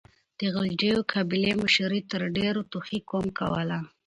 [0.39, 3.79] د غلجيو قبيلې مشري تر ډيرو توخي قوم کوله.